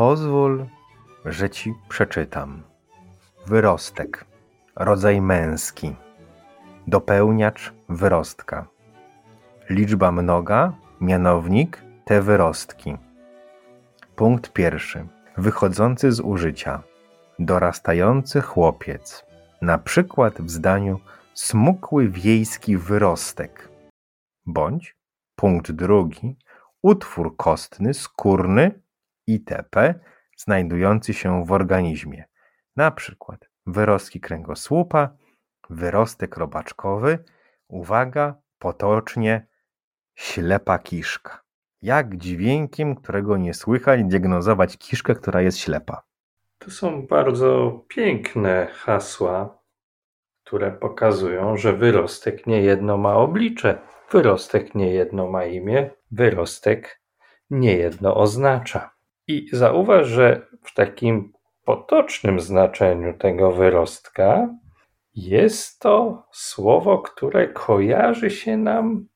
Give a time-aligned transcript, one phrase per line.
[0.00, 0.66] Pozwól,
[1.24, 2.62] że Ci przeczytam.
[3.46, 4.24] Wyrostek,
[4.76, 5.96] rodzaj męski,
[6.86, 8.66] dopełniacz wyrostka.
[9.70, 12.96] Liczba mnoga, mianownik, te wyrostki.
[14.16, 15.06] Punkt pierwszy.
[15.36, 16.82] Wychodzący z użycia.
[17.38, 19.26] Dorastający chłopiec.
[19.62, 21.00] Na przykład w zdaniu
[21.34, 23.68] smukły wiejski wyrostek.
[24.46, 24.96] Bądź
[25.36, 26.36] punkt drugi.
[26.82, 28.80] Utwór kostny, skórny
[29.32, 29.94] itp.
[30.36, 32.24] znajdujący się w organizmie.
[32.76, 35.16] Na przykład wyrostki kręgosłupa,
[35.70, 37.24] wyrostek robaczkowy.
[37.68, 39.46] Uwaga, potocznie
[40.14, 41.42] ślepa kiszka.
[41.82, 46.02] Jak dźwiękiem, którego nie słychać, diagnozować kiszkę, która jest ślepa?
[46.58, 49.58] To są bardzo piękne hasła,
[50.44, 53.78] które pokazują, że wyrostek niejedno ma oblicze,
[54.12, 57.00] wyrostek niejedno ma imię, wyrostek
[57.50, 58.90] niejedno oznacza.
[59.30, 61.32] I zauważ, że w takim
[61.64, 64.48] potocznym znaczeniu tego wyrostka
[65.14, 69.06] jest to słowo, które kojarzy się nam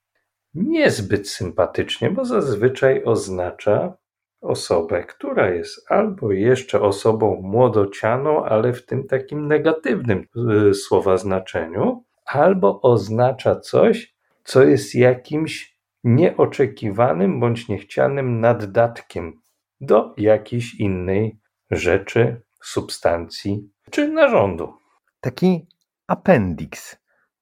[0.55, 3.97] niezbyt sympatycznie, bo zazwyczaj oznacza
[4.41, 10.27] osobę, która jest albo jeszcze osobą młodocianą, ale w tym takim negatywnym
[10.71, 19.44] y, słowa znaczeniu, albo oznacza coś, co jest jakimś nieoczekiwanym bądź niechcianym naddatkiem
[19.87, 21.39] do jakiejś innej
[21.71, 24.73] rzeczy, substancji czy narządu.
[25.21, 25.67] Taki
[26.07, 26.97] appendix,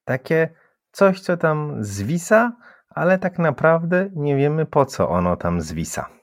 [0.04, 0.48] takie
[0.92, 2.56] coś, co tam zwisa,
[2.88, 6.21] ale tak naprawdę nie wiemy po co ono tam zwisa.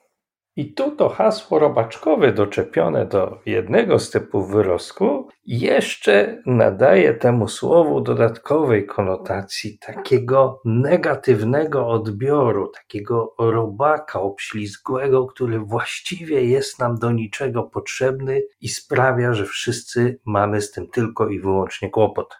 [0.60, 8.00] I tu to hasło robaczkowe doczepione do jednego z typów wyrostku jeszcze nadaje temu słowu
[8.00, 18.42] dodatkowej konotacji takiego negatywnego odbioru, takiego robaka obślizgłego, który właściwie jest nam do niczego potrzebny
[18.60, 22.36] i sprawia, że wszyscy mamy z tym tylko i wyłącznie kłopot.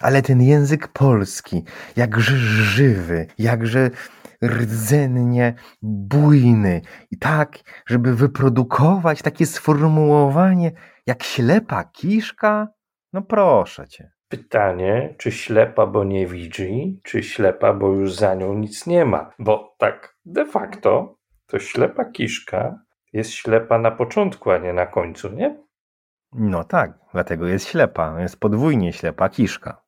[0.00, 1.64] Ale ten język polski,
[1.96, 3.90] jakże żywy, jakże
[4.44, 6.80] rdzennie bujny
[7.10, 10.72] i tak, żeby wyprodukować takie sformułowanie
[11.06, 12.68] jak ślepa kiszka?
[13.12, 14.10] No proszę cię.
[14.28, 19.30] Pytanie, czy ślepa, bo nie widzi, czy ślepa, bo już za nią nic nie ma?
[19.38, 21.16] Bo tak de facto
[21.46, 22.78] to ślepa kiszka
[23.12, 25.62] jest ślepa na początku, a nie na końcu, nie?
[26.32, 28.20] No tak, dlatego jest ślepa.
[28.20, 29.82] Jest podwójnie ślepa kiszka.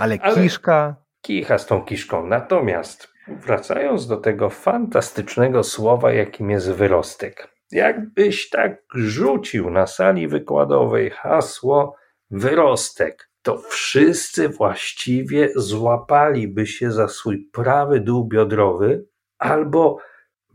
[0.00, 0.96] Ale, Ale kiszka.
[1.22, 2.26] Kicha z tą kiszką.
[2.26, 7.48] Natomiast Wracając do tego fantastycznego słowa, jakim jest wyrostek.
[7.72, 11.96] Jakbyś tak rzucił na sali wykładowej hasło
[12.30, 19.04] wyrostek, to wszyscy właściwie złapaliby się za swój prawy dół biodrowy
[19.38, 19.98] albo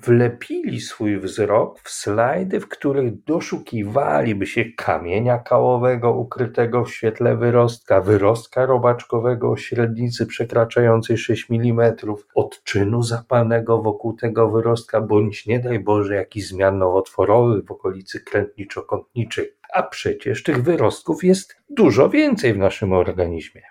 [0.06, 8.01] wlepili swój wzrok w slajdy, w których doszukiwaliby się kamienia kałowego ukrytego w świetle wyrostka,
[8.01, 11.95] wyrostka robaczkowego o średnicy przekraczającej 6 mm,
[12.35, 19.45] odczynu zapalnego wokół tego wyrostka, bądź nie daj Boże jakiś zmian nowotworowych w okolicy krętniczo-kątniczej.
[19.73, 23.61] A przecież tych wyrostków jest dużo więcej w naszym organizmie.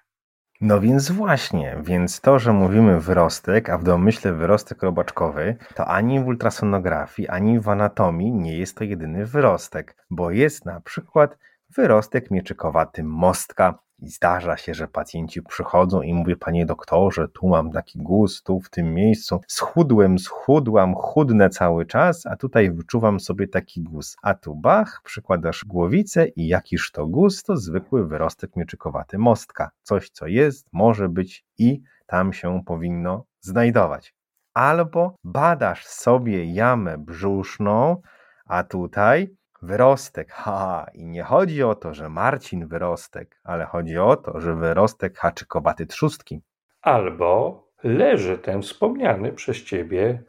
[0.60, 6.20] No więc właśnie, więc to, że mówimy wyrostek, a w domyśle wyrostek robaczkowy, to ani
[6.20, 11.38] w ultrasonografii, ani w anatomii nie jest to jedyny wyrostek, bo jest na przykład
[11.76, 17.70] wyrostek mieczykowaty mostka, i zdarza się, że pacjenci przychodzą i mówią, panie doktorze, tu mam
[17.70, 23.48] taki guz, tu w tym miejscu, schudłem, schudłam, chudnę cały czas, a tutaj wyczuwam sobie
[23.48, 24.16] taki guz.
[24.22, 29.70] A tu bach, przykładasz głowicę i jakiż to guz, to zwykły wyrostek mieczykowaty mostka.
[29.82, 34.14] Coś, co jest, może być i tam się powinno znajdować.
[34.54, 38.02] Albo badasz sobie jamę brzuszną,
[38.46, 44.16] a tutaj Wyrostek, ha, i nie chodzi o to, że Marcin Wyrostek, ale chodzi o
[44.16, 46.40] to, że Wyrostek haczykowaty trzustki.
[46.82, 50.22] Albo leży ten wspomniany przez ciebie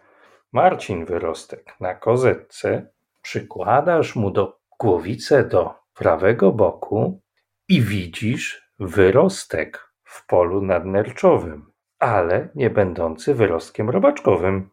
[0.51, 2.87] Marcin Wyrostek na kozetce,
[3.21, 7.21] przykładasz mu do głowicy do prawego boku
[7.67, 14.69] i widzisz wyrostek w polu nadnerczowym, ale nie będący wyrostkiem robaczkowym.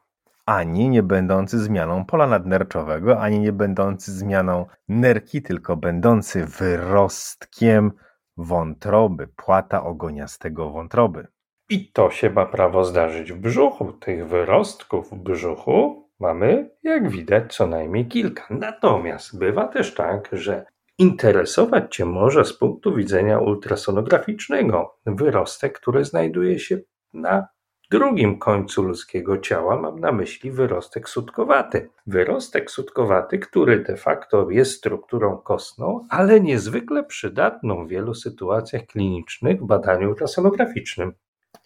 [0.49, 7.93] Ani nie będący zmianą pola nadnerczowego, ani nie będący zmianą nerki, tylko będący wyrostkiem
[8.37, 11.27] wątroby, płata ogoniastego wątroby.
[11.71, 13.93] I to się ma prawo zdarzyć w brzuchu.
[13.93, 18.47] Tych wyrostków w brzuchu mamy, jak widać, co najmniej kilka.
[18.51, 20.67] Natomiast bywa też tak, że
[20.99, 26.79] interesować Cię może z punktu widzenia ultrasonograficznego wyrostek, który znajduje się
[27.12, 27.49] na
[27.90, 31.90] drugim końcu ludzkiego ciała mam na myśli wyrostek sutkowaty.
[32.06, 39.61] Wyrostek sutkowaty, który de facto jest strukturą kostną, ale niezwykle przydatną w wielu sytuacjach klinicznych
[39.61, 41.12] w badaniu ultrasonograficznym.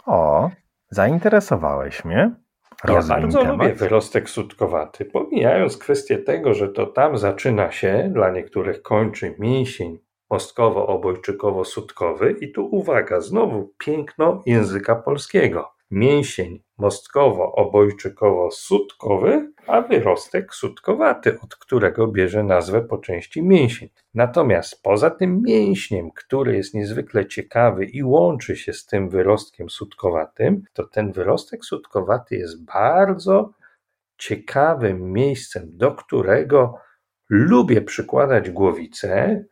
[0.06, 0.50] O,
[0.90, 2.34] zainteresowałeś mnie.
[2.88, 3.58] Ja bardzo temat.
[3.58, 9.98] lubię wyrostek sutkowaty, pomijając kwestię tego, że to tam zaczyna się, dla niektórych kończy mięsień
[10.30, 22.08] mostkowo-obojczykowo-sutkowy i tu uwaga, znowu piękno języka polskiego mięsień mostkowo-obojczykowo-sutkowy, a wyrostek sutkowaty, od którego
[22.08, 23.88] bierze nazwę po części mięsień.
[24.14, 30.62] Natomiast poza tym mięśniem, który jest niezwykle ciekawy i łączy się z tym wyrostkiem sutkowatym,
[30.72, 33.50] to ten wyrostek sutkowaty jest bardzo
[34.18, 36.74] ciekawym miejscem, do którego
[37.28, 39.44] lubię przykładać głowicę,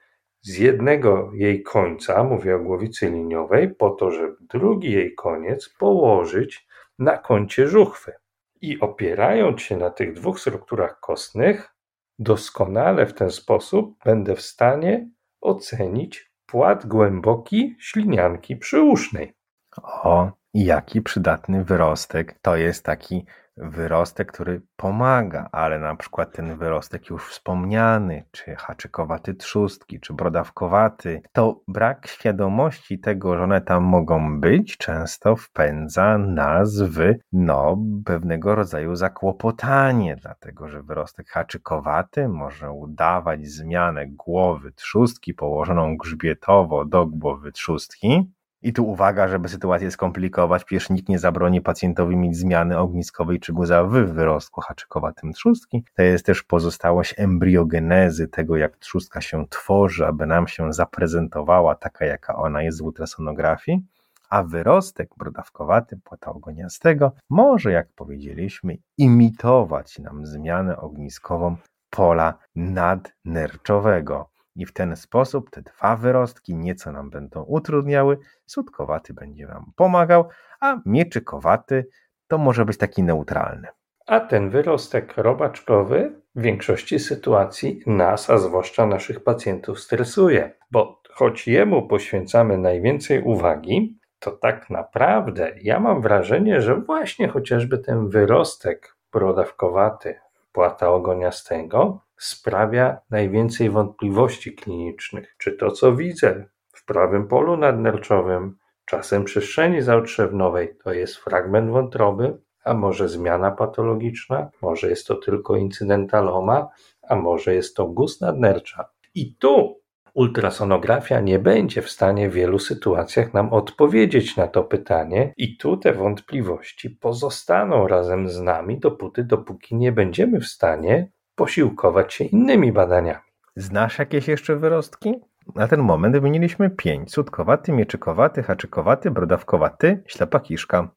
[0.42, 6.66] z jednego jej końca, mówię o głowicy liniowej, po to, żeby drugi jej koniec położyć
[6.98, 8.12] na kącie żuchwy.
[8.60, 11.75] I opierając się na tych dwóch strukturach kostnych,
[12.19, 15.08] doskonale w ten sposób będę w stanie
[15.40, 19.34] ocenić płat głęboki ślinianki przyusznej.
[19.82, 22.38] O, jaki przydatny wyrostek.
[22.42, 23.26] To jest taki
[23.62, 31.23] wyrostek, który pomaga, ale na przykład ten wyrostek już wspomniany, czy haczykowaty trzustki, czy brodawkowaty,
[31.33, 36.99] to brak świadomości tego, że one tam mogą być, często wpędza nas w
[37.33, 46.85] no, pewnego rodzaju zakłopotanie, dlatego że wyrostek haczykowaty może udawać zmianę głowy trzustki położoną grzbietowo
[46.85, 52.37] do głowy trzustki, i tu uwaga, żeby sytuację skomplikować, przecież nikt nie zabroni pacjentowi mieć
[52.37, 55.85] zmiany ogniskowej czy guza w wyrostku haczykowatym trzustki.
[55.95, 62.05] To jest też pozostałość embriogenezy tego, jak trzustka się tworzy, aby nam się zaprezentowała taka,
[62.05, 63.87] jaka ona jest w ultrasonografii.
[64.31, 71.57] A wyrostek brodawkowaty płata ogoniastego może, jak powiedzieliśmy, imitować nam zmianę ogniskową
[71.91, 79.47] pola nadnerczowego i w ten sposób te dwa wyrostki nieco nam będą utrudniały, sutkowaty będzie
[79.47, 80.29] nam pomagał,
[80.61, 81.87] a mieczykowaty
[82.29, 83.69] to może być taki neutralny.
[84.06, 91.49] A ten wyrostek robaczkowy w większości sytuacji nas, a zwłaszcza naszych pacjentów, stresuje, bo choć
[91.49, 98.97] jemu poświęcamy najwięcej uwagi, to tak naprawdę ja mam wrażenie, że właśnie chociażby ten wyrostek
[99.12, 100.14] brodawkowaty
[100.52, 105.34] płata ogoniastego sprawia najwięcej wątpliwości klinicznych.
[105.38, 112.38] Czy to, co widzę w prawym polu nadnerczowym, czasem przestrzeni zaotrzewnowej, to jest fragment wątroby,
[112.64, 116.69] a może zmiana patologiczna, może jest to tylko incydentaloma,
[117.08, 118.88] a może jest to guz nadnercza.
[119.14, 119.81] I tu
[120.14, 125.76] ultrasonografia nie będzie w stanie w wielu sytuacjach nam odpowiedzieć na to pytanie, i tu
[125.76, 132.73] te wątpliwości pozostaną razem z nami, dopóty, dopóki nie będziemy w stanie posiłkować się innymi
[132.73, 133.25] badaniami.
[133.56, 135.14] Znasz jakieś jeszcze wyrostki?
[135.54, 137.11] Na ten moment wymieniliśmy pięć.
[137.11, 140.88] Cudkowaty, mieczykowaty, haczykowaty, brodawkowaty, ślepa kiszka.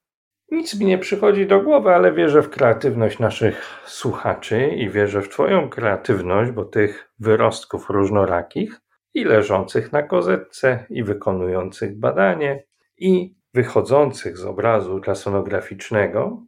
[0.51, 5.29] Nic mi nie przychodzi do głowy, ale wierzę w kreatywność naszych słuchaczy i wierzę w
[5.29, 8.81] Twoją kreatywność, bo tych wyrostków różnorakich
[9.13, 12.63] i leżących na kozetce, i wykonujących badanie,
[12.97, 16.43] i wychodzących z obrazu ultrasonograficznego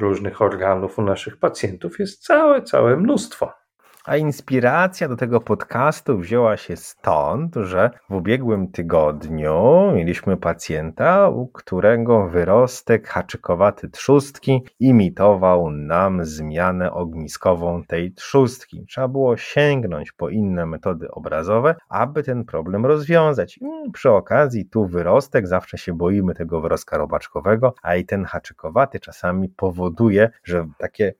[0.00, 3.59] różnych organów u naszych pacjentów jest całe, całe mnóstwo.
[4.04, 11.46] A inspiracja do tego podcastu wzięła się stąd, że w ubiegłym tygodniu mieliśmy pacjenta, u
[11.46, 18.86] którego wyrostek haczykowaty trzustki imitował nam zmianę ogniskową tej trzustki.
[18.88, 23.58] Trzeba było sięgnąć po inne metody obrazowe, aby ten problem rozwiązać.
[23.58, 29.00] I przy okazji tu wyrostek, zawsze się boimy tego wyrostka robaczkowego, a i ten haczykowaty
[29.00, 31.14] czasami powoduje, że takie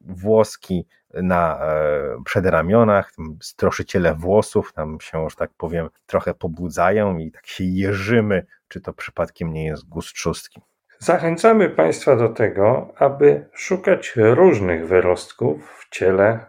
[0.00, 7.46] włoski na e, przedramionach, stroszyciele włosów tam się, że tak powiem, trochę pobudzają i tak
[7.46, 10.60] się jeżymy, czy to przypadkiem nie jest gust trzustki.
[10.98, 16.46] Zachęcamy Państwa do tego, aby szukać różnych wyrostków w ciele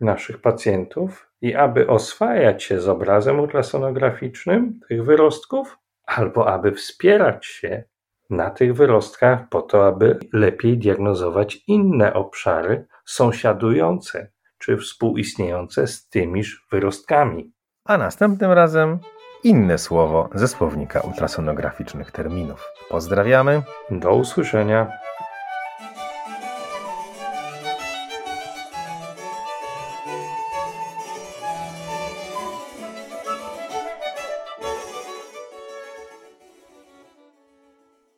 [0.00, 7.84] naszych pacjentów i aby oswajać się z obrazem ultrasonograficznym tych wyrostków, albo aby wspierać się
[8.32, 16.66] na tych wyrostkach po to, aby lepiej diagnozować inne obszary sąsiadujące czy współistniejące z tymiż
[16.72, 17.52] wyrostkami.
[17.84, 18.98] A następnym razem
[19.44, 22.68] inne słowo ze słownika ultrasonograficznych terminów.
[22.88, 23.62] Pozdrawiamy.
[23.90, 24.92] Do usłyszenia.